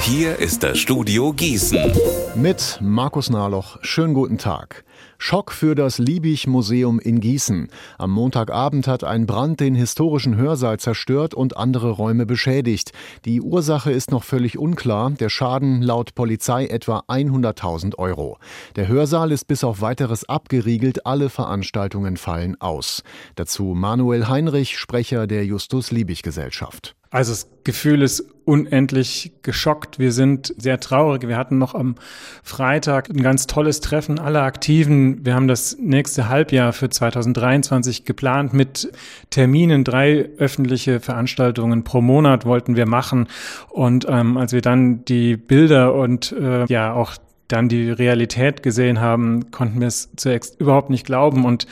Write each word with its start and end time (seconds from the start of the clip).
Hier 0.00 0.38
ist 0.38 0.62
das 0.62 0.78
Studio 0.78 1.32
Gießen. 1.32 1.92
Mit 2.34 2.78
Markus 2.80 3.30
Nahloch. 3.30 3.78
Schönen 3.82 4.14
guten 4.14 4.38
Tag. 4.38 4.84
Schock 5.18 5.52
für 5.52 5.74
das 5.74 5.98
Liebig-Museum 5.98 6.98
in 7.00 7.20
Gießen. 7.20 7.68
Am 7.98 8.10
Montagabend 8.10 8.86
hat 8.86 9.04
ein 9.04 9.26
Brand 9.26 9.60
den 9.60 9.74
historischen 9.74 10.36
Hörsaal 10.36 10.78
zerstört 10.78 11.34
und 11.34 11.56
andere 11.56 11.90
Räume 11.90 12.24
beschädigt. 12.24 12.92
Die 13.24 13.40
Ursache 13.40 13.90
ist 13.90 14.10
noch 14.10 14.24
völlig 14.24 14.58
unklar. 14.58 15.10
Der 15.10 15.28
Schaden 15.28 15.82
laut 15.82 16.14
Polizei 16.14 16.66
etwa 16.66 17.00
100.000 17.08 17.96
Euro. 17.98 18.38
Der 18.76 18.88
Hörsaal 18.88 19.32
ist 19.32 19.46
bis 19.46 19.64
auf 19.64 19.80
weiteres 19.80 20.28
abgeriegelt. 20.28 21.04
Alle 21.06 21.28
Veranstaltungen 21.28 22.16
fallen 22.16 22.58
aus. 22.60 23.02
Dazu 23.34 23.74
Manuel 23.74 24.28
Heinrich, 24.28 24.78
Sprecher 24.78 25.26
der 25.26 25.44
Justus-Liebig-Gesellschaft. 25.44 26.97
Also 27.10 27.32
das 27.32 27.48
Gefühl 27.64 28.02
ist 28.02 28.24
unendlich 28.44 29.32
geschockt. 29.42 29.98
Wir 29.98 30.10
sind 30.10 30.54
sehr 30.56 30.80
traurig. 30.80 31.28
Wir 31.28 31.36
hatten 31.36 31.58
noch 31.58 31.74
am 31.74 31.96
Freitag 32.42 33.10
ein 33.10 33.22
ganz 33.22 33.46
tolles 33.46 33.80
Treffen 33.80 34.18
aller 34.18 34.42
Aktiven. 34.42 35.24
Wir 35.24 35.34
haben 35.34 35.48
das 35.48 35.76
nächste 35.78 36.28
Halbjahr 36.28 36.72
für 36.72 36.88
2023 36.88 38.06
geplant 38.06 38.54
mit 38.54 38.90
Terminen. 39.28 39.84
Drei 39.84 40.30
öffentliche 40.38 41.00
Veranstaltungen 41.00 41.84
pro 41.84 42.00
Monat 42.00 42.46
wollten 42.46 42.74
wir 42.74 42.86
machen. 42.86 43.28
Und 43.68 44.06
ähm, 44.08 44.38
als 44.38 44.52
wir 44.52 44.62
dann 44.62 45.04
die 45.04 45.36
Bilder 45.36 45.94
und 45.94 46.32
äh, 46.32 46.64
ja 46.66 46.94
auch 46.94 47.16
dann 47.48 47.68
die 47.68 47.90
Realität 47.90 48.62
gesehen 48.62 49.00
haben, 49.00 49.50
konnten 49.50 49.80
wir 49.80 49.88
es 49.88 50.10
zunächst 50.16 50.60
überhaupt 50.60 50.88
nicht 50.88 51.04
glauben. 51.04 51.44
Und 51.44 51.66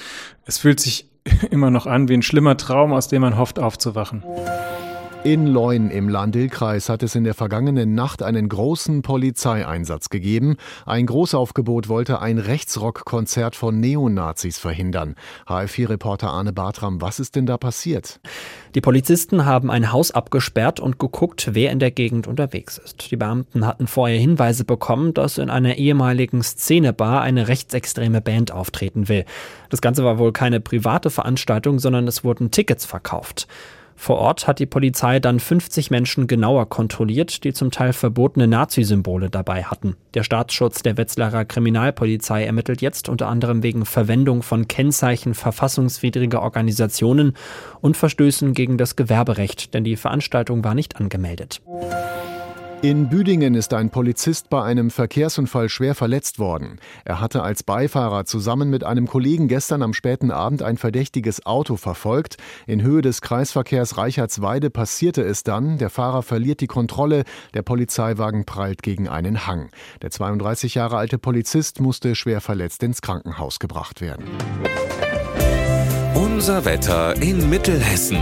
es 0.45 0.59
fühlt 0.59 0.81
sich 0.81 1.09
immer 1.51 1.71
noch 1.71 1.87
an 1.87 2.09
wie 2.09 2.15
ein 2.15 2.23
schlimmer 2.23 2.59
Traum, 2.59 2.93
aus 2.93 3.09
dem 3.09 3.23
man 3.23 3.39
hofft 3.39 3.59
aufzuwachen. 3.59 4.23
In 5.27 5.49
Leun 5.49 5.91
im 5.91 6.09
Lahn-Dill-Kreis 6.09 6.89
hat 6.89 7.03
es 7.03 7.17
in 7.17 7.25
der 7.25 7.35
vergangenen 7.35 7.97
Nacht 7.97 8.23
einen 8.23 8.49
großen 8.49 9.03
Polizeieinsatz 9.03 10.09
gegeben. 10.09 10.57
Ein 10.85 11.07
Großaufgebot 11.07 11.89
wollte 11.89 12.21
ein 12.21 12.39
Rechtsrock-Konzert 12.39 13.57
von 13.57 13.81
Neonazis 13.81 14.61
verhindern. 14.61 15.17
HF4-Reporter 15.49 16.29
Arne 16.29 16.53
Bartram, 16.53 17.01
was 17.01 17.19
ist 17.19 17.35
denn 17.35 17.45
da 17.45 17.59
passiert? 17.59 18.21
Die 18.77 18.81
Polizisten 18.81 19.45
haben 19.45 19.69
ein 19.69 19.91
Haus 19.91 20.13
abgesperrt 20.13 20.79
und 20.79 21.01
geguckt, 21.01 21.49
wer 21.55 21.73
in 21.73 21.81
der 21.81 21.91
Gegend 21.91 22.29
unterwegs 22.29 22.79
ist. 22.79 23.11
Die 23.11 23.17
Beamten 23.17 23.67
hatten 23.67 23.89
vorher 23.89 24.21
Hinweise 24.21 24.63
bekommen, 24.63 25.13
dass 25.13 25.39
in 25.39 25.51
einer 25.51 25.75
ehemaligen 25.75 26.41
Szenebar 26.41 27.23
eine 27.23 27.49
rechtsextreme 27.49 28.21
Band 28.21 28.53
auftreten 28.53 29.09
will. 29.09 29.25
Das 29.71 29.81
Ganze 29.81 30.05
war 30.05 30.19
wohl 30.21 30.31
keine 30.31 30.61
private 30.61 31.11
Veranstaltung, 31.11 31.81
sondern 31.81 32.07
es 32.07 32.23
wurden 32.23 32.53
Tickets 32.53 32.85
verkauft. 32.85 33.49
Vor 33.97 34.19
Ort 34.19 34.47
hat 34.47 34.59
die 34.59 34.67
Polizei 34.67 35.19
dann 35.19 35.41
50 35.41 35.91
Menschen 35.91 36.27
genauer 36.27 36.69
kontrolliert, 36.69 37.43
die 37.45 37.53
zum 37.53 37.71
Teil 37.71 37.93
verbotene 37.93 38.47
Nazi-Symbole 38.47 39.31
dabei 39.31 39.65
hatten. 39.65 39.97
Der 40.15 40.23
Staatsschutz 40.23 40.83
der 40.83 40.97
Wetzlarer 40.97 41.45
Kriminalpolizei 41.45 42.45
ermittelt 42.45 42.83
jetzt 42.83 43.09
unter 43.09 43.27
anderem 43.29 43.63
wegen 43.63 43.87
Verwendung 43.87 44.43
von 44.43 44.69
Kennzeichen 44.69 45.35
verfassungswidriger 45.35 46.43
Organisationen 46.43 47.33
und 47.81 47.97
Verstößen 47.97 48.53
gegen 48.53 48.79
das 48.79 48.97
Gewerberecht, 48.97 49.75
denn 49.75 49.83
die 49.83 49.97
Veranstaltung 49.97 50.63
war 50.63 50.75
nicht 50.75 50.97
angemeldet. 50.97 51.63
In 52.83 53.09
Büdingen 53.09 53.55
ist 53.55 53.73
ein 53.73 53.89
Polizist 53.89 54.51
bei 54.51 54.63
einem 54.63 54.91
Verkehrsunfall 54.91 55.71
schwer 55.71 55.95
verletzt 55.95 56.39
worden. 56.39 56.79
Er 57.07 57.21
hatte 57.21 57.43
als 57.43 57.63
Beifahrer 57.63 58.27
zusammen 58.27 58.69
mit 58.69 58.85
einem 58.85 59.07
Kollegen 59.07 59.49
gestern 59.49 59.83
am 59.83 59.95
späten 59.95 60.31
Abend 60.31 60.63
ein 60.63 60.77
verdächtiges 60.77 61.47
Auto 61.47 61.77
verfolgt. 61.77 62.37
In 62.67 62.83
Höhe 62.83 63.01
des 63.01 63.23
Kreisverkehrs 63.23 63.97
Reichertsweide 63.97 64.69
passierte 64.69 65.23
es 65.23 65.43
dann. 65.43 65.79
Der 65.79 65.89
Fahrer 65.89 66.23
verliert 66.23 66.61
die 66.61 66.67
Kontrolle. 66.67 67.25
Der 67.55 67.63
Polizeiwagen 67.63 68.45
prallt 68.45 68.83
gegen 68.83 69.09
einen 69.09 69.47
Hang. 69.47 69.71
Der 70.03 70.11
32 70.11 70.75
Jahre 70.75 70.99
alte 70.99 71.19
Polizist 71.19 71.81
musste 71.81 72.15
schwer 72.15 72.43
verletzt 72.43 72.83
ins 72.83 73.01
Krankenhaus 73.01 73.59
gebracht 73.59 74.03
werden. 74.03 74.27
Unser 76.15 76.67
Wetter 76.67 77.21
in 77.23 77.49
Mittelhessen. 77.49 78.19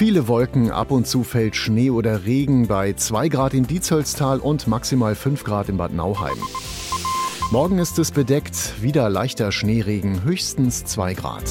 Viele 0.00 0.28
Wolken, 0.28 0.70
ab 0.70 0.92
und 0.92 1.06
zu 1.06 1.24
fällt 1.24 1.54
Schnee 1.54 1.90
oder 1.90 2.24
Regen 2.24 2.68
bei 2.68 2.94
2 2.94 3.28
Grad 3.28 3.52
in 3.52 3.66
Diezölztal 3.66 4.38
und 4.38 4.66
maximal 4.66 5.14
5 5.14 5.44
Grad 5.44 5.68
in 5.68 5.76
Bad 5.76 5.92
Nauheim. 5.92 6.38
Morgen 7.50 7.78
ist 7.78 7.98
es 7.98 8.10
bedeckt, 8.10 8.80
wieder 8.80 9.10
leichter 9.10 9.52
Schneeregen, 9.52 10.24
höchstens 10.24 10.86
2 10.86 11.12
Grad. 11.12 11.44